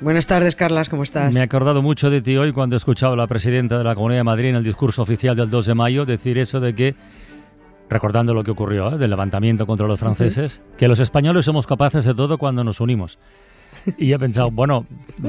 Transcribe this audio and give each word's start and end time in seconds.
Buenas 0.00 0.28
tardes, 0.28 0.54
Carlas, 0.54 0.88
¿cómo 0.88 1.02
estás? 1.02 1.34
Me 1.34 1.40
he 1.40 1.42
acordado 1.42 1.82
mucho 1.82 2.08
de 2.08 2.22
ti 2.22 2.36
hoy 2.36 2.52
cuando 2.52 2.76
he 2.76 2.78
escuchado 2.78 3.14
a 3.14 3.16
la 3.16 3.26
presidenta 3.26 3.78
de 3.78 3.84
la 3.84 3.96
Comunidad 3.96 4.20
de 4.20 4.24
Madrid 4.24 4.48
en 4.50 4.56
el 4.56 4.62
discurso 4.62 5.02
oficial 5.02 5.34
del 5.34 5.50
2 5.50 5.66
de 5.66 5.74
mayo 5.74 6.06
decir 6.06 6.38
eso 6.38 6.60
de 6.60 6.72
que, 6.72 6.94
recordando 7.90 8.32
lo 8.32 8.44
que 8.44 8.52
ocurrió, 8.52 8.94
¿eh? 8.94 8.98
del 8.98 9.10
levantamiento 9.10 9.66
contra 9.66 9.88
los 9.88 9.98
franceses, 9.98 10.60
que 10.76 10.86
los 10.86 11.00
españoles 11.00 11.44
somos 11.44 11.66
capaces 11.66 12.04
de 12.04 12.14
todo 12.14 12.38
cuando 12.38 12.62
nos 12.62 12.80
unimos. 12.80 13.18
Y 13.98 14.12
he 14.12 14.18
pensado, 14.20 14.52
bueno... 14.52 14.86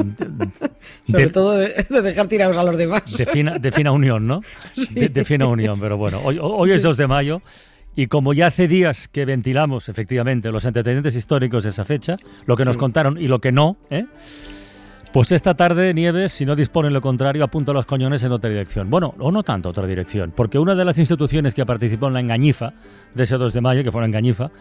Sobre 1.08 1.26
de, 1.26 1.30
todo 1.32 1.58
de, 1.58 2.02
dejar 2.04 2.28
tirados 2.28 2.56
a 2.56 2.64
los 2.64 2.78
demás. 2.78 3.02
De 3.18 3.26
fina, 3.26 3.58
de 3.58 3.72
fina 3.72 3.92
unión, 3.92 4.28
¿no? 4.28 4.42
Sí. 4.76 4.94
De, 4.94 5.10
de, 5.10 5.26
fina 5.26 5.48
unión, 5.48 5.80
pero 5.80 5.98
bueno, 5.98 6.22
hoy, 6.24 6.38
hoy 6.40 6.72
es 6.72 6.84
2 6.84 6.96
de 6.96 7.08
mayo 7.08 7.42
y 7.96 8.06
como 8.06 8.34
ya 8.34 8.48
hace 8.48 8.68
días 8.68 9.08
que 9.08 9.26
ventilamos 9.26 9.90
efectivamente 9.90 10.52
los 10.52 10.66
antecedentes 10.66 11.16
históricos 11.16 11.64
de 11.64 11.72
esa 11.72 11.86
fecha, 11.86 12.18
lo 12.46 12.56
que 12.56 12.66
nos 12.66 12.78
contaron 12.78 13.18
y 13.18 13.28
lo 13.28 13.40
que 13.40 13.52
no, 13.52 13.78
¿eh? 13.90 14.06
Pues 15.12 15.32
esta 15.32 15.56
tarde 15.56 15.94
Nieves, 15.94 16.32
si 16.32 16.46
no 16.46 16.56
disponen 16.56 16.94
lo 16.94 17.02
contrario, 17.02 17.44
apunta 17.44 17.74
los 17.74 17.86
coñones 17.86 18.24
en 18.24 18.32
otra 18.32 18.50
dirección. 18.50 18.90
Bueno, 18.90 19.16
o 19.20 19.32
no 19.32 19.44
tanto 19.44 19.70
otra 19.70 19.88
dirección, 19.88 20.32
porque 20.36 20.60
una 20.60 20.76
de 20.76 20.86
las 20.86 21.00
instituciones 21.00 21.54
que 21.54 21.66
participó 21.66 22.08
en 22.08 22.14
la 22.14 22.20
engañifa 22.20 22.74
de 23.16 23.24
ese 23.24 23.38
2 23.38 23.54
de 23.54 23.62
mayo, 23.62 23.84
que 23.84 23.92
fue 23.92 24.02
la 24.02 24.08
engañifa, 24.08 24.52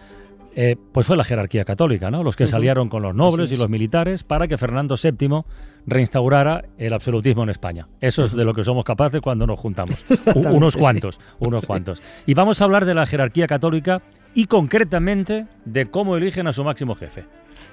eh, 0.57 0.77
pues 0.93 1.07
fue 1.07 1.17
la 1.17 1.25
jerarquía 1.25 1.65
católica, 1.65 2.11
¿no? 2.11 2.25
Los 2.25 2.35
que 2.35 2.45
uh 2.45 2.47
-huh. 2.47 2.51
salieron 2.51 2.89
con 2.89 3.03
los 3.03 3.15
nobles 3.15 3.53
y 3.53 3.57
los 3.57 3.69
militares 3.69 4.25
para 4.25 4.49
que 4.49 4.57
Fernando 4.57 4.97
VII 5.01 5.45
reinstaurara 5.87 6.65
el 6.79 6.93
absolutismo 6.93 7.43
en 7.43 7.51
España. 7.51 7.87
Eso 8.01 8.25
es 8.25 8.33
de 8.33 8.45
lo 8.45 8.55
que 8.55 8.65
somos 8.65 8.85
capaces 8.85 9.21
cuando 9.21 9.47
nos 9.47 9.59
juntamos. 9.59 10.05
unos 10.35 10.77
cuantos, 10.77 11.21
unos 11.39 11.65
cuantos. 11.65 12.03
Y 12.27 12.35
vamos 12.35 12.61
a 12.61 12.65
hablar 12.65 12.87
de 12.87 12.95
la 12.95 13.07
jerarquía 13.07 13.47
católica 13.47 14.01
y 14.35 14.47
concretamente 14.47 15.47
de 15.65 15.91
cómo 15.91 16.17
eligen 16.17 16.47
a 16.47 16.53
su 16.53 16.65
máximo 16.65 16.95
jefe. 16.95 17.25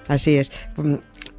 Así 0.07 0.37
es. 0.37 0.51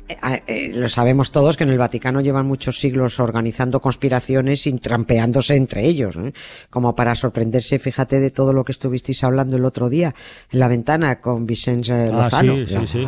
Eh, 0.08 0.42
eh, 0.46 0.70
lo 0.72 0.88
sabemos 0.88 1.32
todos 1.32 1.56
que 1.56 1.64
en 1.64 1.70
el 1.70 1.78
Vaticano 1.78 2.20
llevan 2.20 2.46
muchos 2.46 2.78
siglos 2.78 3.18
organizando 3.18 3.80
conspiraciones 3.80 4.66
y 4.66 4.72
trampeándose 4.74 5.56
entre 5.56 5.84
ellos, 5.84 6.16
¿eh? 6.16 6.32
como 6.70 6.94
para 6.94 7.14
sorprenderse, 7.16 7.78
fíjate, 7.80 8.20
de 8.20 8.30
todo 8.30 8.52
lo 8.52 8.64
que 8.64 8.70
estuvisteis 8.72 9.24
hablando 9.24 9.56
el 9.56 9.64
otro 9.64 9.88
día 9.88 10.14
en 10.50 10.60
la 10.60 10.68
ventana 10.68 11.20
con 11.20 11.44
Vicente 11.44 12.12
Lozano. 12.12 12.54
Ah, 12.54 12.66
sí, 12.66 12.76
sí, 12.76 12.86
sí. 12.86 13.06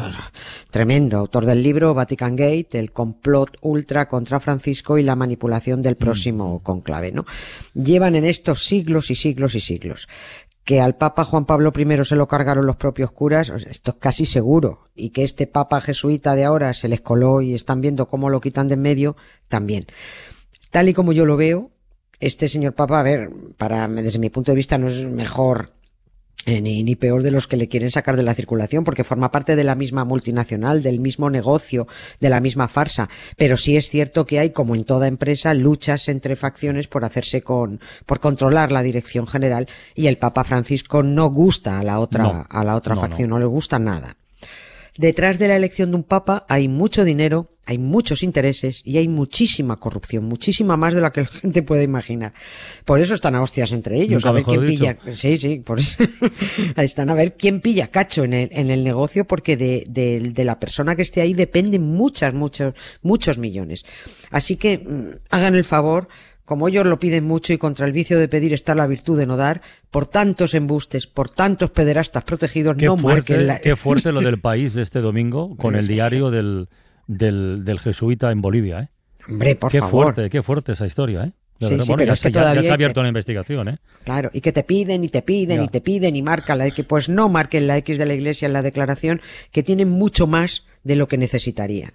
Tremendo, 0.70 1.18
autor 1.18 1.46
del 1.46 1.62
libro 1.62 1.94
Vatican 1.94 2.34
Gate, 2.34 2.78
el 2.78 2.90
complot 2.90 3.58
ultra 3.60 4.08
contra 4.08 4.40
Francisco 4.40 4.98
y 4.98 5.04
la 5.04 5.14
manipulación 5.14 5.80
del 5.80 5.96
próximo 5.96 6.58
mm. 6.58 6.62
conclave, 6.62 7.12
¿no? 7.12 7.26
Llevan 7.74 8.16
en 8.16 8.24
estos 8.24 8.64
siglos 8.64 9.10
y 9.10 9.14
siglos 9.14 9.54
y 9.54 9.60
siglos 9.60 10.08
que 10.68 10.82
al 10.82 10.96
Papa 10.96 11.24
Juan 11.24 11.46
Pablo 11.46 11.72
I 11.74 12.04
se 12.04 12.14
lo 12.14 12.28
cargaron 12.28 12.66
los 12.66 12.76
propios 12.76 13.10
curas, 13.10 13.48
esto 13.48 13.92
es 13.92 13.96
casi 13.98 14.26
seguro, 14.26 14.90
y 14.94 15.08
que 15.08 15.22
este 15.22 15.46
Papa 15.46 15.80
jesuita 15.80 16.36
de 16.36 16.44
ahora 16.44 16.74
se 16.74 16.88
les 16.88 17.00
coló 17.00 17.40
y 17.40 17.54
están 17.54 17.80
viendo 17.80 18.06
cómo 18.06 18.28
lo 18.28 18.42
quitan 18.42 18.68
de 18.68 18.74
en 18.74 18.82
medio, 18.82 19.16
también. 19.48 19.86
Tal 20.70 20.90
y 20.90 20.92
como 20.92 21.14
yo 21.14 21.24
lo 21.24 21.38
veo, 21.38 21.70
este 22.20 22.48
señor 22.48 22.74
Papa, 22.74 23.00
a 23.00 23.02
ver, 23.02 23.30
para, 23.56 23.88
desde 23.88 24.18
mi 24.18 24.28
punto 24.28 24.52
de 24.52 24.56
vista 24.56 24.76
no 24.76 24.88
es 24.88 25.06
mejor 25.06 25.72
eh, 26.46 26.60
ni, 26.60 26.82
ni, 26.82 26.96
peor 26.96 27.22
de 27.22 27.30
los 27.30 27.46
que 27.46 27.56
le 27.56 27.68
quieren 27.68 27.90
sacar 27.90 28.16
de 28.16 28.22
la 28.22 28.34
circulación, 28.34 28.84
porque 28.84 29.04
forma 29.04 29.30
parte 29.30 29.56
de 29.56 29.64
la 29.64 29.74
misma 29.74 30.04
multinacional, 30.04 30.82
del 30.82 31.00
mismo 31.00 31.30
negocio, 31.30 31.86
de 32.20 32.30
la 32.30 32.40
misma 32.40 32.68
farsa. 32.68 33.08
Pero 33.36 33.56
sí 33.56 33.76
es 33.76 33.90
cierto 33.90 34.24
que 34.24 34.38
hay, 34.38 34.50
como 34.50 34.74
en 34.74 34.84
toda 34.84 35.08
empresa, 35.08 35.52
luchas 35.52 36.08
entre 36.08 36.36
facciones 36.36 36.88
por 36.88 37.04
hacerse 37.04 37.42
con, 37.42 37.80
por 38.06 38.20
controlar 38.20 38.72
la 38.72 38.82
dirección 38.82 39.26
general, 39.26 39.68
y 39.94 40.06
el 40.06 40.16
Papa 40.16 40.44
Francisco 40.44 41.02
no 41.02 41.28
gusta 41.28 41.78
a 41.78 41.82
la 41.82 41.98
otra, 41.98 42.22
no, 42.22 42.46
a 42.48 42.64
la 42.64 42.76
otra 42.76 42.94
no, 42.94 43.00
facción, 43.00 43.28
no. 43.28 43.36
no 43.36 43.40
le 43.40 43.46
gusta 43.46 43.78
nada. 43.78 44.16
Detrás 44.98 45.38
de 45.38 45.46
la 45.46 45.54
elección 45.54 45.90
de 45.90 45.96
un 45.96 46.02
papa 46.02 46.44
hay 46.48 46.66
mucho 46.66 47.04
dinero, 47.04 47.50
hay 47.68 47.76
muchos 47.76 48.22
intereses 48.22 48.80
y 48.82 48.96
hay 48.96 49.08
muchísima 49.08 49.76
corrupción, 49.76 50.24
muchísima 50.24 50.78
más 50.78 50.94
de 50.94 51.02
la 51.02 51.12
que 51.12 51.20
la 51.20 51.26
gente 51.26 51.62
puede 51.62 51.82
imaginar. 51.82 52.32
Por 52.86 52.98
eso 52.98 53.12
están 53.12 53.34
a 53.34 53.42
hostias 53.42 53.72
entre 53.72 53.96
ellos, 53.96 54.24
Nunca 54.24 54.30
a 54.30 54.32
ver 54.32 54.44
quién 54.44 54.64
dicho. 54.64 54.78
pilla. 54.78 54.98
Sí, 55.12 55.36
sí, 55.36 55.58
por 55.58 55.78
eso 55.78 56.02
están 56.78 57.10
a 57.10 57.14
ver 57.14 57.36
quién 57.36 57.60
pilla 57.60 57.88
cacho 57.88 58.24
en 58.24 58.32
el, 58.32 58.48
en 58.52 58.70
el 58.70 58.82
negocio, 58.82 59.26
porque 59.26 59.58
de, 59.58 59.84
de, 59.86 60.18
de, 60.18 60.44
la 60.44 60.58
persona 60.58 60.96
que 60.96 61.02
esté 61.02 61.20
ahí 61.20 61.34
dependen 61.34 61.82
muchas, 61.82 62.32
muchos, 62.32 62.72
muchos 63.02 63.36
millones. 63.36 63.84
Así 64.30 64.56
que 64.56 64.78
mmm, 64.78 65.18
hagan 65.28 65.54
el 65.54 65.64
favor, 65.64 66.08
como 66.46 66.68
ellos 66.68 66.86
lo 66.86 66.98
piden 66.98 67.26
mucho 67.26 67.52
y 67.52 67.58
contra 67.58 67.84
el 67.84 67.92
vicio 67.92 68.18
de 68.18 68.28
pedir 68.28 68.54
está 68.54 68.74
la 68.74 68.86
virtud 68.86 69.18
de 69.18 69.26
no 69.26 69.36
dar, 69.36 69.60
por 69.90 70.06
tantos 70.06 70.54
embustes, 70.54 71.06
por 71.06 71.28
tantos 71.28 71.68
pederastas 71.68 72.24
protegidos, 72.24 72.76
qué 72.78 72.86
no 72.86 72.96
fuerte, 72.96 73.32
marquen 73.34 73.46
la... 73.46 73.60
Qué 73.60 73.76
fuerte 73.76 74.10
lo 74.10 74.20
del 74.22 74.40
país 74.40 74.72
de 74.72 74.80
este 74.80 75.02
domingo 75.02 75.54
con 75.58 75.76
el 75.76 75.86
diario 75.86 76.30
del, 76.30 76.70
del, 77.08 77.64
del 77.64 77.80
jesuita 77.80 78.30
en 78.30 78.40
Bolivia, 78.40 78.80
¿eh? 78.82 78.88
Hombre, 79.28 79.56
por 79.56 79.72
qué 79.72 79.80
favor. 79.80 80.14
fuerte, 80.14 80.30
qué 80.30 80.42
fuerte 80.42 80.72
esa 80.72 80.86
historia, 80.86 81.24
¿eh? 81.24 81.32
Sí, 81.60 81.66
bueno, 81.66 81.84
sí, 81.84 81.92
pero 81.96 82.04
ya, 82.06 82.12
es 82.12 82.22
que 82.22 82.30
ya, 82.30 82.40
todavía 82.40 82.60
ya 82.62 82.66
se 82.66 82.70
ha 82.70 82.74
abierto 82.74 83.00
una 83.00 83.08
investigación, 83.08 83.68
¿eh? 83.68 83.78
Claro, 84.04 84.30
y 84.32 84.40
que 84.40 84.52
te 84.52 84.62
piden 84.62 85.02
y 85.02 85.08
te 85.08 85.22
piden 85.22 85.58
Ya. 85.58 85.64
y 85.64 85.68
te 85.68 85.80
piden 85.80 86.14
y 86.14 86.22
marcan 86.22 86.58
la 86.58 86.68
X, 86.68 86.84
pues 86.88 87.08
no 87.08 87.28
marquen 87.28 87.66
la 87.66 87.76
X 87.78 87.98
de 87.98 88.06
la 88.06 88.14
iglesia 88.14 88.46
en 88.46 88.52
la 88.52 88.62
declaración, 88.62 89.20
que 89.50 89.64
tienen 89.64 89.88
mucho 89.90 90.28
más 90.28 90.62
de 90.84 90.94
lo 90.94 91.08
que 91.08 91.18
necesitarían. 91.18 91.94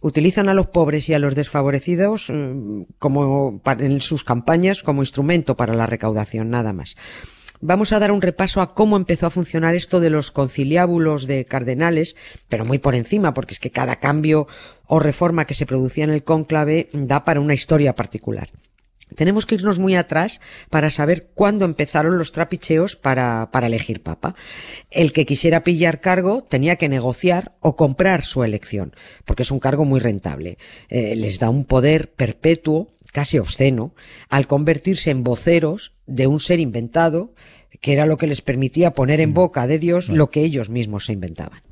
Utilizan 0.00 0.48
a 0.48 0.54
los 0.54 0.68
pobres 0.68 1.08
y 1.10 1.14
a 1.14 1.18
los 1.18 1.34
desfavorecidos 1.34 2.30
mm, 2.30 2.82
como 2.98 3.60
pa- 3.62 3.76
en 3.78 4.00
sus 4.00 4.24
campañas 4.24 4.82
como 4.82 5.02
instrumento 5.02 5.56
para 5.58 5.74
la 5.74 5.84
recaudación, 5.86 6.48
nada 6.48 6.72
más. 6.72 6.96
Vamos 7.60 7.92
a 7.92 7.98
dar 7.98 8.12
un 8.12 8.22
repaso 8.22 8.60
a 8.60 8.74
cómo 8.74 8.96
empezó 8.96 9.26
a 9.26 9.30
funcionar 9.30 9.74
esto 9.74 10.00
de 10.00 10.10
los 10.10 10.30
conciliábulos 10.30 11.26
de 11.26 11.44
cardenales, 11.46 12.16
pero 12.48 12.64
muy 12.64 12.78
por 12.78 12.94
encima, 12.94 13.34
porque 13.34 13.54
es 13.54 13.60
que 13.60 13.70
cada 13.70 13.96
cambio 13.96 14.46
o 14.86 14.98
reforma 14.98 15.46
que 15.46 15.54
se 15.54 15.66
producía 15.66 16.04
en 16.04 16.10
el 16.10 16.24
cónclave 16.24 16.88
da 16.92 17.24
para 17.24 17.40
una 17.40 17.54
historia 17.54 17.94
particular. 17.94 18.50
Tenemos 19.14 19.46
que 19.46 19.54
irnos 19.54 19.78
muy 19.78 19.94
atrás 19.94 20.40
para 20.68 20.90
saber 20.90 21.28
cuándo 21.34 21.64
empezaron 21.64 22.18
los 22.18 22.32
trapicheos 22.32 22.96
para, 22.96 23.50
para 23.52 23.68
elegir 23.68 24.02
papa. 24.02 24.34
El 24.90 25.12
que 25.12 25.24
quisiera 25.24 25.62
pillar 25.62 26.00
cargo 26.00 26.42
tenía 26.42 26.76
que 26.76 26.88
negociar 26.88 27.52
o 27.60 27.76
comprar 27.76 28.24
su 28.24 28.42
elección, 28.42 28.94
porque 29.24 29.44
es 29.44 29.50
un 29.52 29.60
cargo 29.60 29.84
muy 29.84 30.00
rentable. 30.00 30.58
Eh, 30.88 31.14
les 31.14 31.38
da 31.38 31.50
un 31.50 31.64
poder 31.64 32.12
perpetuo, 32.12 32.95
casi 33.16 33.38
obsceno, 33.38 33.94
al 34.28 34.46
convertirse 34.46 35.10
en 35.10 35.24
voceros 35.24 35.94
de 36.04 36.26
un 36.26 36.38
ser 36.38 36.60
inventado, 36.60 37.32
que 37.80 37.94
era 37.94 38.04
lo 38.04 38.18
que 38.18 38.26
les 38.26 38.42
permitía 38.42 38.92
poner 38.92 39.22
en 39.22 39.32
boca 39.32 39.66
de 39.66 39.78
Dios 39.78 40.10
lo 40.10 40.28
que 40.28 40.42
ellos 40.42 40.68
mismos 40.68 41.06
se 41.06 41.14
inventaban. 41.14 41.62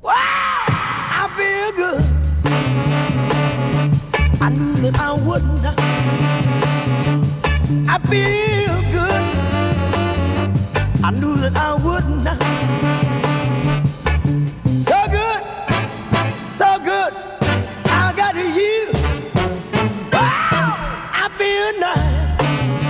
I 11.07 11.74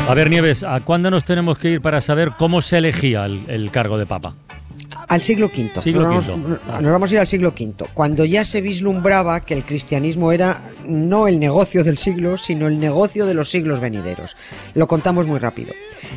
A 0.07 0.13
ver, 0.13 0.29
Nieves, 0.29 0.63
¿a 0.63 0.81
cuándo 0.81 1.09
nos 1.09 1.23
tenemos 1.23 1.57
que 1.57 1.69
ir 1.69 1.81
para 1.81 1.99
saber 1.99 2.33
cómo 2.37 2.61
se 2.61 2.77
elegía 2.77 3.25
el, 3.25 3.43
el 3.47 3.71
cargo 3.71 3.97
de 3.97 4.05
papa? 4.05 4.35
Al 5.07 5.21
siglo 5.21 5.47
V. 5.47 5.71
Siglo 5.81 6.07
nos, 6.07 6.27
V. 6.27 6.59
nos 6.81 6.91
vamos 6.91 7.09
a 7.09 7.13
ir 7.15 7.19
al 7.19 7.27
siglo 7.27 7.49
V, 7.49 7.85
cuando 7.93 8.23
ya 8.23 8.45
se 8.45 8.61
vislumbraba 8.61 9.39
que 9.41 9.55
el 9.55 9.63
cristianismo 9.63 10.31
era 10.31 10.61
no 10.87 11.27
el 11.27 11.39
negocio 11.39 11.83
del 11.83 11.97
siglo, 11.97 12.37
sino 12.37 12.67
el 12.67 12.79
negocio 12.79 13.25
de 13.25 13.33
los 13.33 13.49
siglos 13.49 13.79
venideros. 13.79 14.37
Lo 14.75 14.85
contamos 14.87 15.25
muy 15.25 15.39
rápido. 15.39 15.73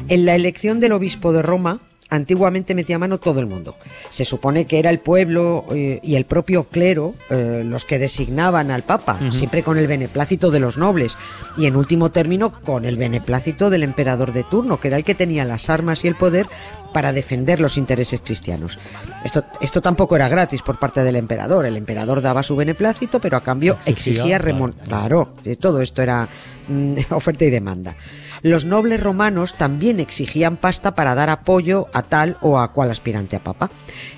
En 0.09 0.27
la 0.27 0.35
elección 0.35 0.81
del 0.81 0.93
obispo 0.93 1.33
de 1.33 1.43
Roma, 1.43 1.81
antiguamente 2.11 2.75
metía 2.75 2.99
mano 2.99 3.19
todo 3.19 3.41
el 3.41 3.47
mundo. 3.47 3.77
Se 4.11 4.25
supone 4.25 4.67
que 4.67 4.79
era 4.79 4.91
el 4.91 4.99
pueblo 4.99 5.67
eh, 5.71 6.01
y 6.03 6.15
el 6.17 6.25
propio 6.25 6.65
clero 6.65 7.15
eh, 7.31 7.63
los 7.65 7.85
que 7.85 7.99
designaban 7.99 8.71
al 8.71 8.83
Papa, 8.83 9.19
siempre 9.33 9.63
con 9.63 9.77
el 9.79 9.87
beneplácito 9.87 10.51
de 10.51 10.61
los 10.61 10.79
nobles 10.79 11.17
y 11.59 11.67
en 11.67 11.77
último 11.77 12.11
término 12.11 12.61
con 12.63 12.85
el 12.85 12.97
beneplácito 12.97 13.69
del 13.71 13.83
emperador 13.83 14.33
de 14.33 14.45
turno, 14.45 14.81
que 14.81 14.89
era 14.89 14.97
el 14.97 15.05
que 15.05 15.15
tenía 15.15 15.45
las 15.45 15.69
armas 15.69 16.05
y 16.05 16.09
el 16.09 16.15
poder 16.17 16.47
para 16.93 17.13
defender 17.13 17.61
los 17.61 17.77
intereses 17.77 18.21
cristianos. 18.25 18.79
Esto, 19.23 19.45
esto 19.61 19.83
tampoco 19.83 20.17
era 20.17 20.29
gratis 20.29 20.63
por 20.63 20.79
parte 20.79 21.03
del 21.03 21.17
emperador. 21.17 21.67
El 21.67 21.77
emperador 21.77 22.23
daba 22.23 22.43
su 22.43 22.57
beneplácito, 22.57 23.21
pero 23.21 23.37
a 23.37 23.43
cambio 23.43 23.75
Exigía, 23.85 24.23
exigía 24.23 24.39
remon- 24.39 24.73
Claro, 24.85 25.35
eh, 25.45 25.57
todo 25.57 25.83
esto 25.83 26.01
era 26.01 26.27
mm, 26.69 26.95
oferta 27.11 27.45
y 27.45 27.51
demanda. 27.51 27.95
Los 28.43 28.65
nobles 28.65 29.01
romanos 29.01 29.55
también 29.57 30.01
exigían 30.01 30.57
pasta 30.57 30.95
para 30.95 31.15
dar 31.15 31.31
apoyo 31.31 31.89
a 31.93 32.03
tal 32.03 32.37
o 32.41 32.59
a 32.59 32.73
cual 32.73 32.91
aspirante 32.91 33.37
a 33.37 33.43
papa. 33.43 33.71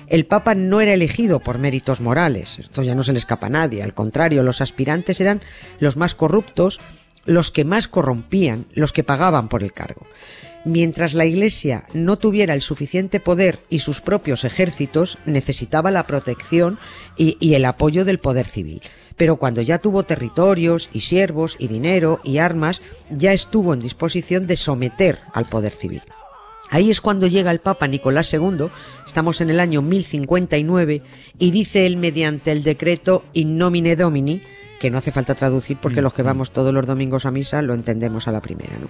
El 0.07 0.25
papa 0.25 0.55
no 0.55 0.81
era 0.81 0.93
elegido 0.93 1.39
por 1.39 1.57
méritos 1.57 2.01
morales, 2.01 2.59
esto 2.59 2.83
ya 2.83 2.95
no 2.95 3.03
se 3.03 3.13
le 3.13 3.19
escapa 3.19 3.47
a 3.47 3.49
nadie, 3.51 3.83
al 3.83 3.93
contrario, 3.93 4.43
los 4.43 4.61
aspirantes 4.61 5.19
eran 5.21 5.41
los 5.79 5.97
más 5.97 6.15
corruptos, 6.15 6.79
los 7.25 7.51
que 7.51 7.65
más 7.65 7.87
corrompían, 7.87 8.65
los 8.73 8.93
que 8.93 9.03
pagaban 9.03 9.47
por 9.47 9.63
el 9.63 9.73
cargo. 9.73 10.05
Mientras 10.63 11.15
la 11.15 11.25
Iglesia 11.25 11.85
no 11.93 12.19
tuviera 12.19 12.53
el 12.53 12.61
suficiente 12.61 13.19
poder 13.19 13.59
y 13.69 13.79
sus 13.79 13.99
propios 13.99 14.43
ejércitos, 14.43 15.17
necesitaba 15.25 15.89
la 15.89 16.05
protección 16.05 16.77
y, 17.17 17.35
y 17.39 17.55
el 17.55 17.65
apoyo 17.65 18.05
del 18.05 18.19
poder 18.19 18.45
civil. 18.45 18.81
Pero 19.21 19.35
cuando 19.35 19.61
ya 19.61 19.77
tuvo 19.77 20.01
territorios 20.01 20.89
y 20.93 21.01
siervos 21.01 21.55
y 21.59 21.67
dinero 21.67 22.21
y 22.23 22.39
armas, 22.39 22.81
ya 23.11 23.33
estuvo 23.33 23.71
en 23.71 23.79
disposición 23.79 24.47
de 24.47 24.57
someter 24.57 25.19
al 25.31 25.47
poder 25.47 25.73
civil. 25.73 26.01
Ahí 26.71 26.89
es 26.89 27.01
cuando 27.01 27.27
llega 27.27 27.51
el 27.51 27.59
Papa 27.59 27.85
Nicolás 27.85 28.33
II, 28.33 28.71
estamos 29.05 29.39
en 29.39 29.51
el 29.51 29.59
año 29.59 29.83
1059, 29.83 31.03
y 31.37 31.51
dice 31.51 31.85
él 31.85 31.97
mediante 31.97 32.51
el 32.51 32.63
decreto 32.63 33.23
In 33.33 33.59
nomine 33.59 33.95
Domini, 33.95 34.41
que 34.79 34.89
no 34.89 34.97
hace 34.97 35.11
falta 35.11 35.35
traducir 35.35 35.77
porque 35.79 36.01
los 36.01 36.15
que 36.15 36.23
vamos 36.23 36.49
todos 36.49 36.73
los 36.73 36.87
domingos 36.87 37.27
a 37.27 37.31
misa 37.31 37.61
lo 37.61 37.75
entendemos 37.75 38.27
a 38.27 38.31
la 38.31 38.41
primera, 38.41 38.79
¿no? 38.79 38.87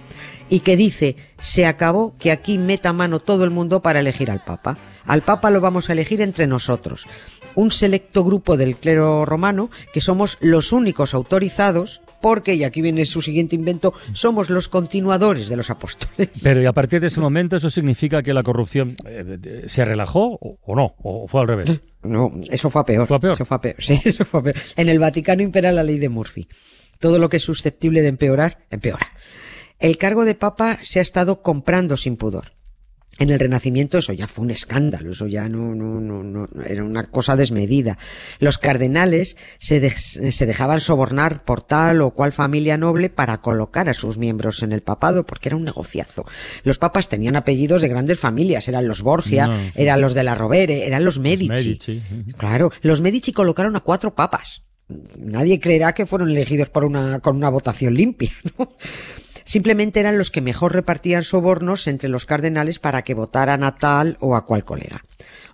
Y 0.48 0.60
que 0.60 0.78
dice, 0.78 1.16
se 1.38 1.66
acabó 1.66 2.14
que 2.18 2.32
aquí 2.32 2.56
meta 2.56 2.94
mano 2.94 3.20
todo 3.20 3.44
el 3.44 3.50
mundo 3.50 3.82
para 3.82 4.00
elegir 4.00 4.30
al 4.30 4.42
Papa. 4.42 4.78
Al 5.04 5.20
Papa 5.20 5.50
lo 5.50 5.60
vamos 5.60 5.90
a 5.90 5.92
elegir 5.92 6.22
entre 6.22 6.46
nosotros. 6.46 7.06
Un 7.54 7.70
selecto 7.70 8.24
grupo 8.24 8.56
del 8.56 8.76
clero 8.76 9.24
romano 9.24 9.70
que 9.92 10.00
somos 10.00 10.38
los 10.40 10.72
únicos 10.72 11.14
autorizados 11.14 12.00
porque, 12.22 12.54
y 12.54 12.64
aquí 12.64 12.80
viene 12.80 13.04
su 13.04 13.20
siguiente 13.20 13.56
invento, 13.56 13.92
somos 14.14 14.48
los 14.48 14.68
continuadores 14.68 15.48
de 15.48 15.56
los 15.56 15.68
apóstoles. 15.68 16.30
Pero 16.42 16.62
y 16.62 16.66
a 16.66 16.72
partir 16.72 17.00
de 17.00 17.08
ese 17.08 17.20
momento 17.20 17.56
eso 17.56 17.68
significa 17.68 18.22
que 18.22 18.32
la 18.32 18.44
corrupción 18.44 18.96
eh, 19.04 19.64
se 19.66 19.84
relajó 19.84 20.38
o, 20.40 20.58
o 20.62 20.76
no, 20.76 20.94
o 21.02 21.26
fue 21.26 21.42
al 21.42 21.48
revés. 21.48 21.80
No, 22.04 22.32
eso 22.50 22.68
fue 22.68 22.82
a 22.82 22.84
peor. 22.84 23.06
¿Fue 23.06 23.16
a 23.16 23.20
peor? 23.20 23.34
Eso 23.34 23.44
fue 23.44 23.56
a 23.56 23.60
peor. 23.60 23.76
Sí, 23.78 24.00
eso 24.04 24.24
fue 24.24 24.40
a 24.40 24.42
peor. 24.42 24.56
En 24.74 24.88
el 24.88 24.98
Vaticano 24.98 25.40
impera 25.40 25.70
la 25.70 25.84
ley 25.84 26.00
de 26.00 26.08
Murphy. 26.08 26.48
Todo 26.98 27.20
lo 27.20 27.28
que 27.28 27.36
es 27.36 27.44
susceptible 27.44 28.02
de 28.02 28.08
empeorar, 28.08 28.66
empeora. 28.70 29.06
El 29.78 29.98
cargo 29.98 30.24
de 30.24 30.34
papa 30.34 30.80
se 30.82 30.98
ha 30.98 31.02
estado 31.02 31.42
comprando 31.42 31.96
sin 31.96 32.16
pudor. 32.16 32.54
En 33.22 33.30
el 33.30 33.38
Renacimiento 33.38 33.98
eso 33.98 34.12
ya 34.12 34.26
fue 34.26 34.44
un 34.44 34.50
escándalo, 34.50 35.12
eso 35.12 35.26
ya 35.28 35.48
no, 35.48 35.74
no, 35.74 36.00
no, 36.00 36.22
no 36.24 36.48
era 36.66 36.82
una 36.82 37.04
cosa 37.08 37.36
desmedida. 37.36 37.98
Los 38.40 38.58
cardenales 38.58 39.36
se, 39.58 39.78
de- 39.78 39.90
se 39.90 40.46
dejaban 40.46 40.80
sobornar 40.80 41.44
por 41.44 41.62
tal 41.62 42.00
o 42.02 42.10
cual 42.12 42.32
familia 42.32 42.76
noble 42.76 43.10
para 43.10 43.40
colocar 43.40 43.88
a 43.88 43.94
sus 43.94 44.18
miembros 44.18 44.62
en 44.64 44.72
el 44.72 44.80
papado, 44.80 45.24
porque 45.24 45.48
era 45.50 45.56
un 45.56 45.64
negociazo. 45.64 46.24
Los 46.64 46.78
papas 46.78 47.08
tenían 47.08 47.36
apellidos 47.36 47.80
de 47.82 47.88
grandes 47.88 48.18
familias, 48.18 48.66
eran 48.66 48.88
los 48.88 49.02
Borgia, 49.02 49.46
No. 49.46 49.56
eran 49.76 50.00
los 50.00 50.14
de 50.14 50.24
la 50.24 50.34
Rovere, 50.34 50.86
eran 50.86 51.04
los 51.04 51.18
Medici. 51.20 51.48
Medici. 51.78 52.02
Claro, 52.36 52.70
los 52.82 53.00
Medici 53.00 53.32
colocaron 53.32 53.76
a 53.76 53.80
cuatro 53.80 54.14
papas. 54.16 54.62
Nadie 55.16 55.60
creerá 55.60 55.94
que 55.94 56.06
fueron 56.06 56.28
elegidos 56.30 56.68
por 56.68 56.84
una, 56.84 57.20
con 57.20 57.36
una 57.36 57.48
votación 57.50 57.94
limpia, 57.94 58.32
¿no? 58.58 58.76
Simplemente 59.44 60.00
eran 60.00 60.18
los 60.18 60.30
que 60.30 60.40
mejor 60.40 60.72
repartían 60.72 61.22
sobornos 61.22 61.86
entre 61.86 62.08
los 62.08 62.26
cardenales 62.26 62.78
para 62.78 63.02
que 63.02 63.14
votaran 63.14 63.64
a 63.64 63.74
tal 63.74 64.16
o 64.20 64.36
a 64.36 64.44
cual 64.46 64.64
colega. 64.64 65.04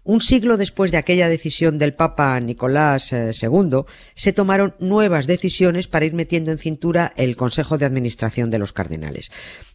Un 0.05 0.21
siglo 0.21 0.57
después 0.57 0.91
de 0.91 0.97
aquella 0.97 1.29
decisión 1.29 1.77
del 1.77 1.93
Papa 1.93 2.41
Nicolás 2.41 3.13
eh, 3.13 3.33
II, 3.41 3.83
se 4.15 4.33
tomaron 4.33 4.75
nuevas 4.79 5.27
decisiones 5.27 5.87
para 5.87 6.07
ir 6.07 6.15
metiendo 6.15 6.51
en 6.51 6.59
cintura 6.59 7.13
el 7.17 7.37
Consejo 7.37 7.77
de 7.77 7.85
Administración 7.85 8.51
de 8.51 8.59
los 8.59 8.73
cardenales. 8.73 9.31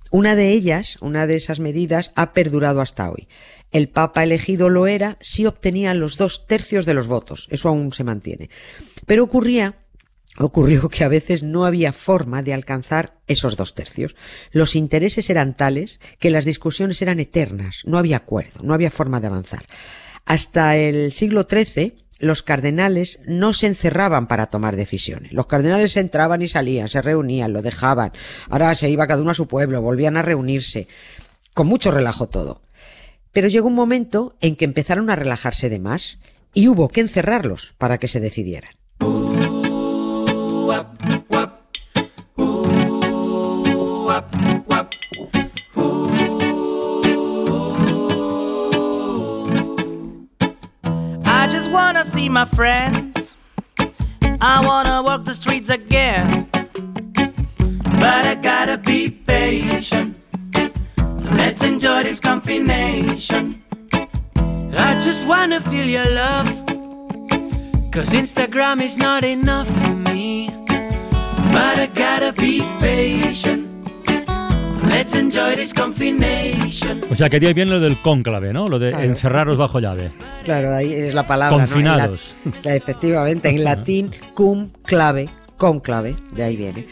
Una 0.10 0.36
de 0.36 0.50
ellas, 0.50 0.98
una 1.01 1.27
de 1.27 1.36
esas 1.36 1.59
medidas, 1.59 2.12
ha 2.16 2.33
perdurado 2.33 2.81
hasta 2.81 3.09
hoy. 3.12 3.27
El 3.71 3.89
Papa 3.89 4.24
elegido 4.24 4.69
lo 4.69 4.88
era 4.88 5.18
si 5.21 5.45
obtenía 5.45 5.94
los 5.94 6.18
dos 6.18 6.45
tercios 6.45 6.86
de 6.86 6.94
los 6.94 7.07
votos. 7.07 7.48
Eso 7.50 7.69
aún 7.69 7.94
se 7.94 8.04
mantiene. 8.04 8.50
Pero 9.06 9.24
ocurría 9.24 9.75
Ocurrió 10.39 10.89
que 10.89 11.03
a 11.03 11.09
veces 11.09 11.44
no 11.44 11.65
había 11.65 11.94
forma 11.94 12.41
de 12.41 12.53
alcanzar 12.53 13.19
esos 13.27 13.56
dos 13.56 13.75
tercios. 13.75 14.15
Los 14.51 14.75
intereses 14.75 15.30
eran 15.30 15.56
tales 15.56 16.00
que 16.19 16.31
las 16.31 16.45
discusiones 16.45 17.01
eran 17.01 17.19
eternas, 17.19 17.81
no 17.85 18.00
había 18.00 18.18
acuerdo, 18.18 18.62
no 18.63 18.74
había 18.74 18.89
forma 18.89 19.19
de 19.19 19.27
avanzar. 19.27 19.65
Hasta 20.25 20.75
el 20.77 21.13
siglo 21.13 21.45
XIII, 21.47 22.03
los 22.19 22.41
cardenales 22.41 23.19
no 23.25 23.53
se 23.53 23.68
encerraban 23.68 24.27
para 24.27 24.47
tomar 24.47 24.75
decisiones. 24.75 25.33
Los 25.33 25.47
cardenales 25.47 25.97
entraban 25.97 26.41
y 26.41 26.47
salían, 26.47 26.89
se 26.89 27.01
reunían, 27.01 27.53
lo 27.53 27.62
dejaban. 27.62 28.13
Ahora 28.50 28.74
se 28.75 28.89
iba 28.89 29.07
cada 29.07 29.21
uno 29.21 29.31
a 29.31 29.35
su 29.35 29.47
pueblo, 29.47 29.81
volvían 29.81 30.18
a 30.18 30.21
reunirse. 30.21 30.88
Con 31.53 31.68
mucho 31.68 31.91
relajo 31.91 32.27
todo. 32.27 32.62
Pero 33.33 33.50
llegó 33.50 33.68
un 33.68 33.75
momento 33.75 34.35
en 34.41 34.56
que 34.56 34.65
empezaron 34.65 35.09
a 35.09 35.15
relajarse 35.15 35.69
de 35.69 35.80
más 35.80 36.18
y 36.53 36.68
hubo 36.69 36.89
que 36.89 37.01
encerrarlos 37.01 37.74
para 37.77 37.97
que 37.97 38.07
se 38.07 38.19
decidieran. 38.19 38.71
See 52.03 52.29
my 52.29 52.45
friends. 52.45 53.35
I 54.41 54.61
wanna 54.65 55.01
walk 55.01 55.25
the 55.25 55.33
streets 55.33 55.69
again. 55.69 56.50
But 58.03 58.25
I 58.25 58.35
gotta 58.35 58.77
be 58.77 59.09
patient. 59.09 60.17
Let's 61.31 61.63
enjoy 61.63 62.03
this 62.03 62.19
combination. 62.19 63.63
I 64.35 65.00
just 65.00 65.25
wanna 65.25 65.61
feel 65.61 65.88
your 65.88 66.09
love. 66.09 66.47
Cause 67.91 68.11
Instagram 68.11 68.81
is 68.81 68.97
not 68.97 69.23
enough 69.23 69.69
for 69.83 69.94
me. 69.94 70.49
But 70.67 71.79
I 71.79 71.89
gotta 71.94 72.33
be 72.33 72.61
patient. 72.79 73.72
Let's 74.94 75.16
enjoy 75.16 75.56
this 75.56 75.74
combination. 75.74 77.01
O 77.10 77.16
sea, 77.16 77.30
que 77.30 77.40
viene 77.40 77.66
lo 77.72 77.80
del 77.80 78.00
cónclave, 78.01 78.54
¿no? 78.54 78.68
Lo 78.68 78.80
de 78.80 78.90
Claro. 78.92 79.04
encerraros 79.06 79.57
bajo 79.57 79.80
llave. 79.80 80.12
Claro, 80.44 80.74
ahí 80.75 80.94
es 80.94 81.13
la 81.13 81.25
palabra. 81.28 81.57
¿no? 81.57 81.63
En 81.63 81.69
Confinados. 81.69 82.36
la- 82.63 82.75
efectivamente, 82.75 83.50
en 83.50 83.63
latín, 83.63 84.12
cum 84.34 84.72
clave, 84.84 85.30
conclave, 85.57 86.16
de 86.34 86.44
ahí 86.44 86.56
viene. 86.56 86.86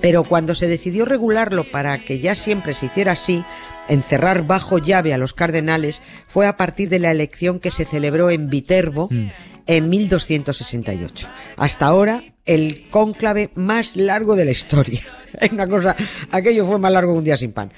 Pero 0.00 0.22
cuando 0.24 0.54
se 0.54 0.68
decidió 0.68 1.04
regularlo 1.04 1.64
para 1.64 1.98
que 1.98 2.20
ya 2.20 2.34
siempre 2.36 2.72
se 2.74 2.86
hiciera 2.86 3.12
así, 3.12 3.42
encerrar 3.88 4.46
bajo 4.46 4.78
llave 4.78 5.12
a 5.12 5.18
los 5.18 5.34
cardenales, 5.34 6.00
fue 6.28 6.46
a 6.46 6.56
partir 6.56 6.88
de 6.88 7.00
la 7.00 7.10
elección 7.10 7.58
que 7.58 7.70
se 7.70 7.84
celebró 7.84 8.30
en 8.30 8.48
Viterbo 8.48 9.08
Mm. 9.10 9.28
En 9.68 9.88
1268. 9.88 11.28
Hasta 11.56 11.86
ahora, 11.86 12.24
el 12.44 12.88
cónclave 12.90 13.50
más 13.54 13.94
largo 13.94 14.34
de 14.34 14.46
la 14.46 14.50
historia. 14.50 15.02
Una 15.52 15.68
cosa, 15.68 15.94
aquello 16.32 16.66
fue 16.66 16.78
más 16.78 16.90
largo 16.90 17.12
que 17.12 17.18
un 17.18 17.24
día 17.24 17.36
sin 17.36 17.52
pan. 17.52 17.70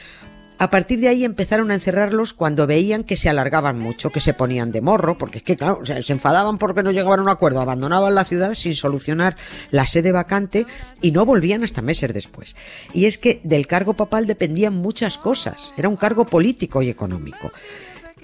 A 0.58 0.68
partir 0.68 1.00
de 1.00 1.08
ahí 1.08 1.24
empezaron 1.24 1.70
a 1.70 1.74
encerrarlos 1.74 2.34
cuando 2.34 2.66
veían 2.66 3.02
que 3.02 3.16
se 3.16 3.30
alargaban 3.30 3.78
mucho, 3.78 4.10
que 4.10 4.20
se 4.20 4.34
ponían 4.34 4.72
de 4.72 4.82
morro, 4.82 5.16
porque 5.16 5.38
es 5.38 5.42
que, 5.42 5.56
claro, 5.56 5.80
se 5.86 6.12
enfadaban 6.12 6.58
porque 6.58 6.82
no 6.82 6.90
llegaban 6.90 7.18
a 7.18 7.22
un 7.22 7.28
acuerdo, 7.30 7.62
abandonaban 7.62 8.14
la 8.14 8.24
ciudad 8.24 8.54
sin 8.54 8.74
solucionar 8.74 9.36
la 9.70 9.86
sede 9.86 10.12
vacante 10.12 10.66
y 11.00 11.12
no 11.12 11.24
volvían 11.24 11.64
hasta 11.64 11.80
meses 11.80 12.12
después. 12.12 12.56
Y 12.92 13.06
es 13.06 13.16
que 13.16 13.40
del 13.42 13.66
cargo 13.66 13.94
papal 13.94 14.26
dependían 14.26 14.74
muchas 14.74 15.16
cosas, 15.16 15.72
era 15.78 15.88
un 15.88 15.96
cargo 15.96 16.26
político 16.26 16.82
y 16.82 16.90
económico. 16.90 17.50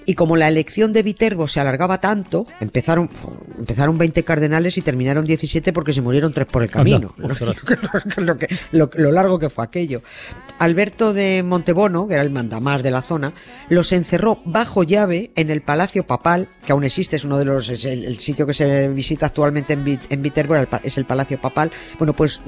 Y 0.07 0.15
como 0.15 0.37
la 0.37 0.47
elección 0.47 0.93
de 0.93 1.03
Viterbo 1.03 1.47
se 1.47 1.59
alargaba 1.59 1.99
tanto, 1.99 2.47
empezaron, 2.61 3.09
empezaron 3.59 3.97
20 3.97 4.23
cardenales 4.23 4.77
y 4.77 4.81
terminaron 4.81 5.25
17 5.25 5.73
porque 5.73 5.91
se 5.93 6.01
murieron 6.01 6.31
tres 6.33 6.47
por 6.47 6.63
el 6.63 6.71
camino. 6.71 7.13
Anda, 7.17 7.53
lo, 8.17 8.37
que- 8.37 8.47
lo- 8.71 8.89
lo 8.95 9.11
largo 9.11 9.37
que 9.37 9.49
fue 9.49 9.65
aquello. 9.65 10.01
Alberto 10.59 11.13
de 11.13 11.43
Montebono, 11.43 12.07
que 12.07 12.13
era 12.13 12.23
el 12.23 12.31
mandamás 12.31 12.81
de 12.83 12.91
la 12.91 13.01
zona, 13.01 13.33
los 13.69 13.91
encerró 13.91 14.39
bajo 14.45 14.83
llave 14.83 15.31
en 15.35 15.49
el 15.51 15.61
Palacio 15.61 16.07
Papal, 16.07 16.47
que 16.65 16.71
aún 16.71 16.83
existe, 16.85 17.17
es 17.17 17.25
uno 17.25 17.37
de 17.37 17.45
los, 17.45 17.69
es 17.69 17.83
el, 17.85 18.05
el 18.05 18.19
sitio 18.19 18.47
que 18.47 18.53
se 18.53 18.87
visita 18.87 19.25
actualmente 19.27 19.73
en, 19.73 19.99
en 20.09 20.21
Viterbo, 20.21 20.55
es 20.83 20.97
el 20.97 21.05
Palacio 21.05 21.39
Papal. 21.39 21.69
Bueno, 21.99 22.13
pues 22.13 22.39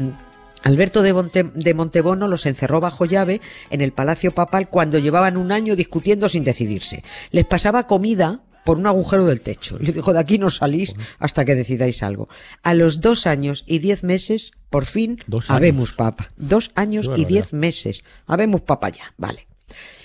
Alberto 0.64 1.02
de, 1.02 1.14
Monte- 1.14 1.52
de 1.54 1.74
Montebono 1.74 2.28
los 2.28 2.46
encerró 2.46 2.80
bajo 2.82 3.06
llave 3.06 3.42
en 3.70 3.82
el 3.82 3.94
Palacio 3.94 4.32
Papal 4.34 4.70
cuando 4.70 5.00
llevaban 5.00 5.38
un 5.38 5.52
año 5.52 5.76
discutiendo 5.76 6.30
sin 6.30 6.44
decidirse. 6.44 7.04
Les 7.32 7.46
pasaba 7.46 7.88
comida 7.88 8.44
por 8.66 8.78
un 8.78 8.86
agujero 8.88 9.26
del 9.26 9.42
techo. 9.42 9.80
Le 9.80 9.92
dijo, 9.94 10.14
de 10.14 10.20
aquí 10.20 10.38
no 10.38 10.50
salís 10.50 10.94
hasta 11.18 11.46
que 11.46 11.56
decidáis 11.56 12.04
algo. 12.04 12.28
A 12.62 12.74
los 12.74 13.02
dos 13.02 13.26
años 13.26 13.64
y 13.68 13.80
diez 13.80 14.04
meses, 14.04 14.52
por 14.70 14.86
fin, 14.86 15.20
Dos 15.28 15.50
habemos 15.50 15.94
papa. 15.94 16.32
Dos 16.38 16.72
años 16.76 17.10
y 17.16 17.26
diez 17.26 17.54
meses. 17.54 18.04
Habemos 18.28 18.62
papa 18.62 18.90
ya, 18.90 19.14
vale. 19.18 19.48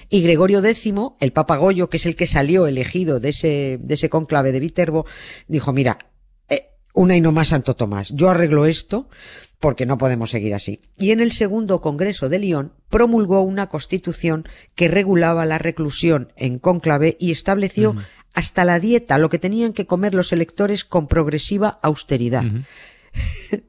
Y 0.08 0.22
Gregorio 0.22 0.64
X, 0.64 0.92
el 1.20 1.32
Papa 1.32 1.56
Goyo, 1.56 1.90
que 1.90 1.96
es 1.96 2.06
el 2.06 2.14
que 2.14 2.26
salió 2.26 2.66
elegido 2.66 3.20
de 3.20 3.30
ese, 3.30 3.78
de 3.80 3.94
ese 3.94 4.08
conclave 4.08 4.52
de 4.52 4.60
Viterbo, 4.60 5.06
dijo, 5.48 5.72
mira, 5.72 5.98
eh, 6.48 6.68
una 6.92 7.16
y 7.16 7.20
no 7.20 7.32
más 7.32 7.48
Santo 7.48 7.74
Tomás, 7.74 8.10
yo 8.14 8.28
arreglo 8.30 8.66
esto 8.66 9.08
porque 9.60 9.86
no 9.86 9.98
podemos 9.98 10.30
seguir 10.30 10.54
así. 10.54 10.80
Y 10.98 11.10
en 11.10 11.20
el 11.20 11.32
segundo 11.32 11.80
Congreso 11.80 12.28
de 12.28 12.38
Lyon 12.38 12.72
promulgó 12.90 13.40
una 13.42 13.68
constitución 13.68 14.46
que 14.74 14.88
regulaba 14.88 15.46
la 15.46 15.58
reclusión 15.58 16.32
en 16.36 16.58
conclave 16.58 17.16
y 17.18 17.30
estableció 17.32 17.96
hasta 18.34 18.64
la 18.64 18.80
dieta, 18.80 19.16
lo 19.18 19.30
que 19.30 19.38
tenían 19.38 19.72
que 19.72 19.86
comer 19.86 20.14
los 20.14 20.32
electores 20.32 20.84
con 20.84 21.06
progresiva 21.08 21.78
austeridad. 21.82 22.44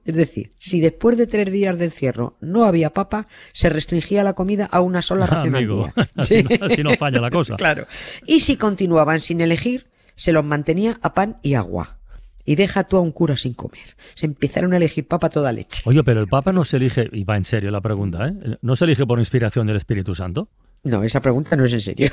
Es 0.05 0.15
decir, 0.15 0.53
si 0.57 0.79
después 0.79 1.17
de 1.17 1.27
tres 1.27 1.51
días 1.51 1.77
de 1.77 1.85
encierro 1.85 2.35
no 2.41 2.65
había 2.65 2.89
papa, 2.93 3.27
se 3.53 3.69
restringía 3.69 4.23
la 4.23 4.33
comida 4.33 4.65
a 4.65 4.81
una 4.81 5.03
sola 5.03 5.25
Ah, 5.25 5.35
ración 5.35 5.55
amigo, 5.55 5.85
al 5.85 5.93
día. 5.93 6.09
así, 6.15 6.37
Sí. 6.41 6.43
no, 6.59 6.65
así 6.65 6.83
no 6.83 6.95
falla 6.97 7.21
la 7.21 7.29
cosa. 7.29 7.55
Claro. 7.57 7.85
Y 8.25 8.39
si 8.39 8.57
continuaban 8.57 9.21
sin 9.21 9.41
elegir, 9.41 9.85
se 10.15 10.31
los 10.31 10.43
mantenía 10.43 10.97
a 11.03 11.13
pan 11.13 11.37
y 11.43 11.53
agua. 11.53 11.99
Y 12.45 12.55
deja 12.55 12.83
tú 12.83 12.97
a 12.97 13.01
un 13.01 13.11
cura 13.11 13.35
sin 13.35 13.53
comer. 13.55 13.95
Se 14.13 14.25
empezaron 14.27 14.73
a 14.73 14.77
elegir 14.77 15.07
papa 15.07 15.29
toda 15.29 15.51
leche. 15.51 15.81
Oye, 15.85 16.03
pero 16.03 16.19
el 16.21 16.27
Papa 16.27 16.51
no 16.53 16.63
se 16.63 16.77
elige, 16.77 17.09
y 17.11 17.23
va 17.23 17.37
en 17.37 17.45
serio 17.45 17.71
la 17.71 17.81
pregunta, 17.81 18.27
¿eh? 18.27 18.57
¿No 18.61 18.75
se 18.75 18.85
elige 18.85 19.05
por 19.05 19.17
inspiración 19.19 19.65
del 19.65 19.77
Espíritu 19.77 20.13
Santo? 20.13 20.47
No, 20.83 21.03
esa 21.03 21.19
pregunta 21.21 21.55
no 21.55 21.65
es 21.65 21.73
en 21.73 21.81
serio. 21.81 22.11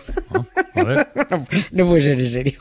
Ah, 0.74 0.80
a 0.80 0.84
ver. 0.84 1.06
No, 1.30 1.44
no 1.72 1.86
puede 1.86 2.00
ser 2.02 2.18
en 2.20 2.26
serio. 2.28 2.58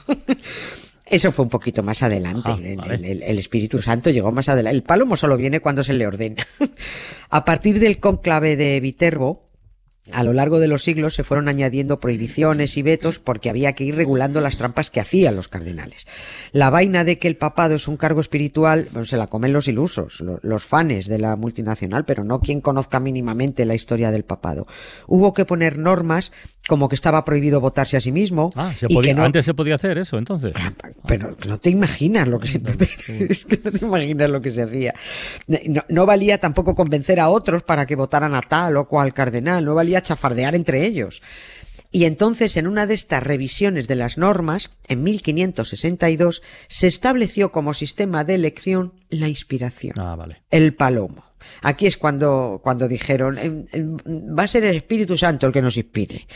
Eso 1.05 1.31
fue 1.31 1.43
un 1.43 1.49
poquito 1.49 1.83
más 1.83 2.03
adelante. 2.03 2.51
Ah, 2.51 2.59
el, 2.61 2.75
vale. 2.77 2.93
el- 2.95 3.05
el- 3.05 3.23
el 3.23 3.39
Espíritu 3.39 3.81
Santo 3.81 4.09
llegó 4.09 4.31
más 4.31 4.47
adelante. 4.49 4.75
El 4.77 4.83
palomo 4.83 5.15
solo 5.17 5.35
viene 5.37 5.59
cuando 5.59 5.83
se 5.83 5.93
le 5.93 6.07
ordena. 6.07 6.45
A 7.29 7.43
partir 7.45 7.79
del 7.79 7.99
conclave 7.99 8.55
de 8.55 8.79
Viterbo, 8.79 9.49
a 10.11 10.23
lo 10.23 10.33
largo 10.33 10.59
de 10.59 10.67
los 10.67 10.83
siglos 10.83 11.13
se 11.13 11.23
fueron 11.23 11.47
añadiendo 11.47 11.99
prohibiciones 11.99 12.75
y 12.75 12.81
vetos 12.81 13.19
porque 13.19 13.49
había 13.49 13.73
que 13.73 13.83
ir 13.83 13.95
regulando 13.95 14.41
las 14.41 14.57
trampas 14.57 14.89
que 14.89 14.99
hacían 14.99 15.35
los 15.35 15.47
cardenales. 15.47 16.07
La 16.51 16.69
vaina 16.71 17.03
de 17.03 17.19
que 17.19 17.27
el 17.27 17.37
papado 17.37 17.75
es 17.75 17.87
un 17.87 17.97
cargo 17.97 18.19
espiritual 18.19 18.89
se 19.05 19.17
la 19.17 19.27
comen 19.27 19.53
los 19.53 19.67
ilusos, 19.67 20.19
lo- 20.21 20.39
los 20.41 20.63
fanes 20.63 21.05
de 21.07 21.19
la 21.19 21.35
multinacional, 21.35 22.03
pero 22.05 22.23
no 22.23 22.39
quien 22.39 22.61
conozca 22.61 22.99
mínimamente 22.99 23.65
la 23.65 23.75
historia 23.75 24.09
del 24.11 24.23
papado. 24.25 24.65
Hubo 25.07 25.33
que 25.33 25.45
poner 25.45 25.77
normas 25.77 26.31
como 26.71 26.87
que 26.87 26.95
estaba 26.95 27.25
prohibido 27.25 27.59
votarse 27.59 27.97
a 27.97 27.99
sí 27.99 28.13
mismo. 28.13 28.49
Ah, 28.55 28.71
se 28.77 28.85
y 28.87 28.97
que 29.01 29.13
no- 29.13 29.25
antes 29.25 29.43
se 29.43 29.53
podía 29.53 29.75
hacer 29.75 29.97
eso, 29.97 30.17
entonces. 30.17 30.53
Ah, 30.55 30.71
Pero 31.05 31.35
no 31.45 31.57
te 31.57 31.69
imaginas 31.69 32.29
lo 32.29 32.39
que 32.39 32.47
se, 32.47 32.59
no 32.59 32.71
te, 32.71 32.85
es 33.29 33.43
que 33.43 33.59
no 33.61 33.71
te 33.73 33.85
imaginas 33.85 34.29
lo 34.29 34.41
que 34.41 34.51
se 34.51 34.61
hacía. 34.61 34.93
No, 35.47 35.81
no 35.89 36.05
valía 36.05 36.37
tampoco 36.39 36.73
convencer 36.73 37.19
a 37.19 37.27
otros 37.27 37.63
para 37.63 37.85
que 37.85 37.97
votaran 37.97 38.33
a 38.35 38.41
tal 38.41 38.77
o 38.77 38.85
cual 38.87 39.13
cardenal, 39.13 39.65
no 39.65 39.75
valía 39.75 40.01
chafardear 40.01 40.55
entre 40.55 40.85
ellos. 40.85 41.21
Y 41.93 42.05
entonces, 42.05 42.55
en 42.55 42.67
una 42.67 42.85
de 42.87 42.93
estas 42.93 43.21
revisiones 43.21 43.85
de 43.89 43.97
las 43.97 44.17
normas, 44.17 44.71
en 44.87 45.03
1562, 45.03 46.41
se 46.69 46.87
estableció 46.87 47.51
como 47.51 47.73
sistema 47.73 48.23
de 48.23 48.35
elección 48.35 48.93
la 49.09 49.27
inspiración 49.27 49.95
Ah, 49.99 50.15
vale. 50.15 50.41
el 50.51 50.73
palomo. 50.73 51.25
Aquí 51.61 51.85
es 51.87 51.97
cuando, 51.97 52.61
cuando 52.63 52.87
dijeron, 52.87 53.37
"Em, 53.37 53.65
em, 53.71 53.97
va 54.37 54.43
a 54.43 54.47
ser 54.47 54.63
el 54.63 54.75
Espíritu 54.75 55.17
Santo 55.17 55.47
el 55.47 55.53
que 55.53 55.61
nos 55.61 55.77
inspire. 55.77 56.27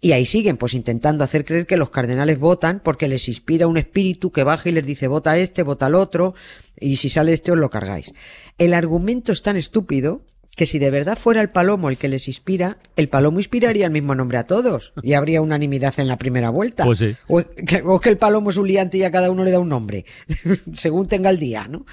Y 0.00 0.12
ahí 0.12 0.24
siguen, 0.24 0.56
pues 0.56 0.74
intentando 0.74 1.24
hacer 1.24 1.44
creer 1.44 1.66
que 1.66 1.76
los 1.76 1.90
cardenales 1.90 2.38
votan 2.38 2.80
porque 2.84 3.08
les 3.08 3.28
inspira 3.28 3.66
un 3.66 3.76
espíritu 3.76 4.30
que 4.30 4.44
baja 4.44 4.68
y 4.68 4.72
les 4.72 4.86
dice, 4.86 5.08
vota 5.08 5.36
este, 5.38 5.62
vota 5.62 5.86
al 5.86 5.94
otro, 5.94 6.34
y 6.78 6.96
si 6.96 7.08
sale 7.08 7.32
este 7.32 7.52
os 7.52 7.58
lo 7.58 7.70
cargáis. 7.70 8.12
El 8.58 8.74
argumento 8.74 9.32
es 9.32 9.42
tan 9.42 9.56
estúpido 9.56 10.22
que 10.58 10.66
si 10.66 10.80
de 10.80 10.90
verdad 10.90 11.16
fuera 11.16 11.40
el 11.40 11.50
palomo 11.50 11.88
el 11.88 11.96
que 11.98 12.08
les 12.08 12.26
inspira, 12.26 12.78
el 12.96 13.08
palomo 13.08 13.38
inspiraría 13.38 13.86
el 13.86 13.92
mismo 13.92 14.16
nombre 14.16 14.38
a 14.38 14.44
todos 14.44 14.92
y 15.04 15.12
habría 15.12 15.40
unanimidad 15.40 15.94
en 16.00 16.08
la 16.08 16.18
primera 16.18 16.50
vuelta. 16.50 16.84
Pues 16.84 16.98
sí. 16.98 17.14
O 17.28 17.42
que, 17.44 17.80
o 17.86 18.00
que 18.00 18.08
el 18.08 18.18
palomo 18.18 18.50
es 18.50 18.56
un 18.56 18.66
liante 18.66 18.98
y 18.98 19.04
a 19.04 19.12
cada 19.12 19.30
uno 19.30 19.44
le 19.44 19.52
da 19.52 19.60
un 19.60 19.68
nombre, 19.68 20.04
según 20.74 21.06
tenga 21.06 21.30
el 21.30 21.38
día, 21.38 21.68
¿no? 21.68 21.86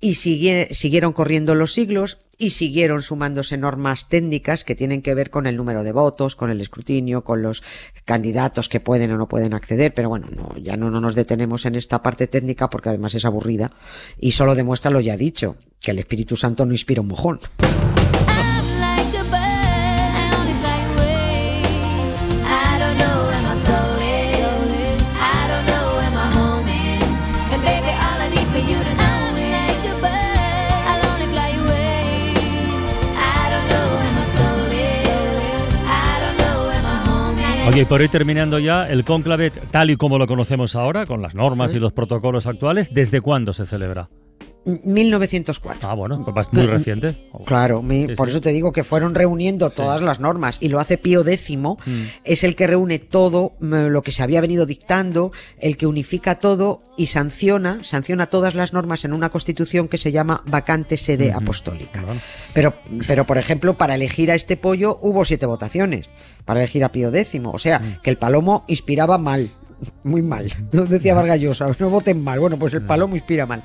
Y 0.00 0.14
sigue- 0.14 0.68
siguieron 0.72 1.12
corriendo 1.12 1.54
los 1.54 1.72
siglos 1.74 2.18
y 2.40 2.50
siguieron 2.50 3.02
sumándose 3.02 3.56
normas 3.58 4.08
técnicas 4.08 4.62
que 4.64 4.76
tienen 4.76 5.02
que 5.02 5.12
ver 5.14 5.28
con 5.28 5.46
el 5.48 5.56
número 5.56 5.82
de 5.82 5.90
votos, 5.92 6.34
con 6.36 6.50
el 6.50 6.60
escrutinio, 6.60 7.24
con 7.24 7.42
los 7.42 7.64
candidatos 8.04 8.68
que 8.68 8.78
pueden 8.80 9.10
o 9.12 9.18
no 9.18 9.26
pueden 9.28 9.54
acceder, 9.54 9.92
pero 9.92 10.08
bueno, 10.08 10.28
no, 10.34 10.56
ya 10.56 10.76
no, 10.76 10.88
no 10.88 11.00
nos 11.00 11.14
detenemos 11.16 11.66
en 11.66 11.74
esta 11.74 12.00
parte 12.00 12.26
técnica 12.28 12.70
porque 12.70 12.90
además 12.90 13.14
es 13.14 13.24
aburrida 13.24 13.72
y 14.20 14.30
solo 14.32 14.54
demuestra 14.54 14.90
lo 14.92 15.00
ya 15.00 15.16
dicho, 15.16 15.56
que 15.80 15.90
el 15.90 15.98
Espíritu 15.98 16.36
Santo 16.36 16.64
no 16.64 16.72
inspira 16.72 17.00
un 17.02 17.08
mojón. 17.08 17.40
Oye, 37.68 37.82
y 37.82 37.84
por 37.84 38.00
ir 38.00 38.08
terminando 38.08 38.58
ya, 38.58 38.88
el 38.88 39.04
cónclave, 39.04 39.50
tal 39.50 39.90
y 39.90 39.96
como 39.96 40.16
lo 40.16 40.26
conocemos 40.26 40.74
ahora, 40.74 41.04
con 41.04 41.20
las 41.20 41.34
normas 41.34 41.74
y 41.74 41.78
los 41.78 41.92
protocolos 41.92 42.46
actuales, 42.46 42.94
¿desde 42.94 43.20
cuándo 43.20 43.52
se 43.52 43.66
celebra? 43.66 44.08
1904. 44.84 45.88
Ah, 45.88 45.94
bueno, 45.94 46.22
pues 46.24 46.46
es 46.48 46.52
muy 46.52 46.66
reciente. 46.66 47.14
Claro, 47.46 47.82
mi- 47.82 48.06
Sí, 48.08 48.14
por 48.14 48.28
sí. 48.28 48.32
eso 48.32 48.40
te 48.40 48.50
digo 48.50 48.72
que 48.72 48.84
fueron 48.84 49.14
reuniendo 49.14 49.70
todas 49.70 50.00
las 50.02 50.20
normas 50.20 50.58
y 50.60 50.68
lo 50.68 50.80
hace 50.80 50.98
Pío 50.98 51.26
X, 51.26 51.48
Mm. 51.58 51.74
es 52.24 52.44
el 52.44 52.54
que 52.56 52.66
reúne 52.66 52.98
todo 52.98 53.52
mm, 53.60 53.86
lo 53.88 54.02
que 54.02 54.10
se 54.12 54.22
había 54.22 54.40
venido 54.40 54.66
dictando, 54.66 55.32
el 55.60 55.76
que 55.76 55.86
unifica 55.86 56.36
todo 56.36 56.82
y 56.96 57.06
sanciona, 57.06 57.82
sanciona 57.84 58.26
todas 58.26 58.54
las 58.54 58.72
normas 58.72 59.04
en 59.04 59.12
una 59.12 59.30
constitución 59.30 59.88
que 59.88 59.98
se 59.98 60.12
llama 60.12 60.42
vacante 60.46 60.96
sede 60.96 61.32
apostólica. 61.32 62.04
Pero, 62.54 62.74
pero, 63.06 63.24
por 63.24 63.38
ejemplo, 63.38 63.74
para 63.74 63.94
elegir 63.94 64.30
a 64.30 64.34
este 64.34 64.56
pollo 64.56 64.98
hubo 65.02 65.24
siete 65.24 65.46
votaciones, 65.46 66.08
para 66.44 66.60
elegir 66.60 66.84
a 66.84 66.90
Pío 66.92 67.14
X, 67.14 67.40
o 67.44 67.58
sea, 67.58 67.78
Mm. 67.78 68.02
que 68.02 68.10
el 68.10 68.16
palomo 68.18 68.64
inspiraba 68.68 69.16
mal, 69.18 69.50
muy 70.04 70.22
mal. 70.22 70.52
No 70.72 70.84
decía 70.84 71.14
Vargas 71.14 71.40
Llosa, 71.40 71.74
no 71.78 71.90
voten 71.90 72.22
mal, 72.22 72.40
bueno, 72.40 72.58
pues 72.58 72.74
el 72.74 72.82
palomo 72.82 73.16
inspira 73.16 73.46
mal. 73.46 73.62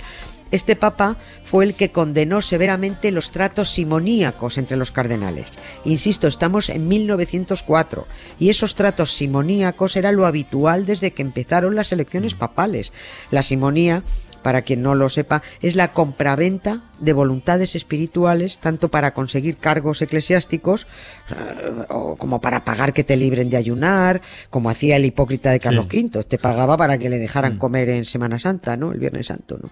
Este 0.53 0.75
papa 0.75 1.17
fue 1.45 1.65
el 1.65 1.73
que 1.73 1.89
condenó 1.89 2.39
severamente 2.43 3.09
los 3.09 3.31
tratos 3.31 3.69
simoníacos 3.69 4.59
entre 4.59 4.77
los 4.77 4.91
cardenales. 4.91 5.47
Insisto, 5.83 6.27
estamos 6.27 6.69
en 6.69 6.87
1904 6.87 8.05
y 8.37 8.49
esos 8.49 8.75
tratos 8.75 9.13
simoníacos 9.13 9.95
era 9.95 10.11
lo 10.11 10.27
habitual 10.27 10.85
desde 10.85 11.11
que 11.11 11.23
empezaron 11.23 11.75
las 11.75 11.91
elecciones 11.91 12.35
papales. 12.35 12.93
La 13.31 13.41
simonía 13.41 14.03
para 14.43 14.61
quien 14.61 14.81
no 14.81 14.95
lo 14.95 15.09
sepa, 15.09 15.41
es 15.61 15.75
la 15.75 15.93
compraventa 15.93 16.83
de 16.99 17.13
voluntades 17.13 17.75
espirituales, 17.75 18.59
tanto 18.59 18.89
para 18.89 19.13
conseguir 19.13 19.57
cargos 19.57 20.01
eclesiásticos, 20.01 20.87
eh, 21.31 21.85
o 21.89 22.15
como 22.15 22.39
para 22.39 22.63
pagar 22.63 22.93
que 22.93 23.03
te 23.03 23.17
libren 23.17 23.49
de 23.49 23.57
ayunar, 23.57 24.21
como 24.49 24.69
hacía 24.69 24.95
el 24.95 25.05
hipócrita 25.05 25.51
de 25.51 25.59
Carlos 25.59 25.87
Sí. 25.89 26.03
V, 26.03 26.23
te 26.23 26.37
pagaba 26.37 26.77
para 26.77 26.97
que 26.97 27.09
le 27.09 27.19
dejaran 27.19 27.57
comer 27.57 27.89
en 27.89 28.05
Semana 28.05 28.39
Santa, 28.39 28.77
¿no? 28.77 28.91
El 28.91 28.99
Viernes 28.99 29.27
Santo, 29.27 29.59
¿no? 29.61 29.69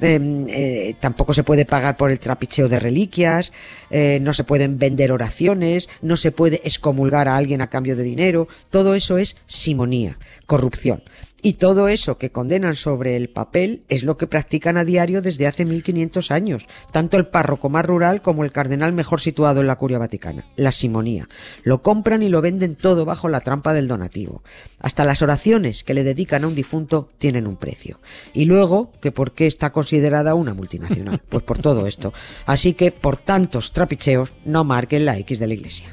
Eh, 0.00 0.46
eh, 0.48 0.94
tampoco 1.00 1.34
se 1.34 1.44
puede 1.44 1.64
pagar 1.64 1.96
por 1.96 2.10
el 2.10 2.18
trapicheo 2.18 2.68
de 2.68 2.80
reliquias, 2.80 3.52
eh, 3.90 4.18
no 4.20 4.32
se 4.32 4.44
pueden 4.44 4.78
vender 4.78 5.12
oraciones, 5.12 5.88
no 6.02 6.16
se 6.16 6.32
puede 6.32 6.60
excomulgar 6.64 7.28
a 7.28 7.36
alguien 7.36 7.60
a 7.60 7.68
cambio 7.68 7.96
de 7.96 8.02
dinero, 8.02 8.48
todo 8.70 8.94
eso 8.94 9.18
es 9.18 9.36
simonía, 9.46 10.18
corrupción. 10.46 11.02
Y 11.46 11.52
todo 11.52 11.88
eso 11.88 12.16
que 12.16 12.32
condenan 12.32 12.74
sobre 12.74 13.16
el 13.16 13.28
papel 13.28 13.82
es 13.90 14.02
lo 14.02 14.16
que 14.16 14.26
practican 14.26 14.78
a 14.78 14.84
diario 14.86 15.20
desde 15.20 15.46
hace 15.46 15.66
1500 15.66 16.30
años, 16.30 16.66
tanto 16.90 17.18
el 17.18 17.26
párroco 17.26 17.68
más 17.68 17.84
rural 17.84 18.22
como 18.22 18.44
el 18.44 18.50
cardenal 18.50 18.94
mejor 18.94 19.20
situado 19.20 19.60
en 19.60 19.66
la 19.66 19.76
curia 19.76 19.98
vaticana, 19.98 20.46
la 20.56 20.72
simonía. 20.72 21.28
Lo 21.62 21.82
compran 21.82 22.22
y 22.22 22.30
lo 22.30 22.40
venden 22.40 22.76
todo 22.76 23.04
bajo 23.04 23.28
la 23.28 23.42
trampa 23.42 23.74
del 23.74 23.88
donativo. 23.88 24.42
Hasta 24.80 25.04
las 25.04 25.20
oraciones 25.20 25.84
que 25.84 25.92
le 25.92 26.02
dedican 26.02 26.44
a 26.44 26.46
un 26.46 26.54
difunto 26.54 27.10
tienen 27.18 27.46
un 27.46 27.56
precio. 27.56 28.00
Y 28.32 28.46
luego, 28.46 28.90
que 29.02 29.12
por 29.12 29.32
qué 29.32 29.46
está 29.46 29.70
considerada 29.70 30.34
una 30.34 30.54
multinacional, 30.54 31.20
pues 31.28 31.44
por 31.44 31.58
todo 31.58 31.86
esto. 31.86 32.14
Así 32.46 32.72
que, 32.72 32.90
por 32.90 33.18
tantos 33.18 33.72
trapicheos, 33.72 34.32
no 34.46 34.64
marquen 34.64 35.04
la 35.04 35.18
X 35.18 35.38
de 35.38 35.46
la 35.46 35.52
iglesia. 35.52 35.92